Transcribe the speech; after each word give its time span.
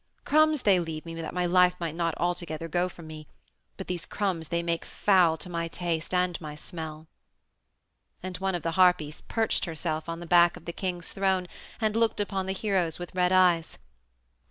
Crumbs 0.25 0.63
they 0.63 0.79
leave 0.79 1.05
me 1.05 1.13
that 1.13 1.31
my 1.31 1.45
life 1.45 1.75
may 1.79 1.91
not 1.91 2.15
altogether 2.17 2.67
go 2.67 2.89
from 2.89 3.05
me, 3.05 3.27
but 3.77 3.85
these 3.85 4.07
crumbs 4.07 4.47
they 4.47 4.63
make 4.63 4.83
foul 4.83 5.37
to 5.37 5.47
my 5.47 5.67
taste 5.67 6.11
and 6.11 6.41
my 6.41 6.55
smell." 6.55 7.05
And 8.23 8.35
one 8.39 8.55
of 8.55 8.63
the 8.63 8.71
Harpies 8.71 9.21
perched 9.21 9.65
herself 9.65 10.09
on 10.09 10.19
the 10.19 10.25
back 10.25 10.57
of 10.57 10.65
the 10.65 10.73
king's 10.73 11.11
throne 11.11 11.47
and 11.79 11.95
looked 11.95 12.19
upon 12.19 12.47
the 12.47 12.51
heroes 12.53 12.97
with 12.97 13.13
red 13.13 13.31
eyes. 13.31 13.77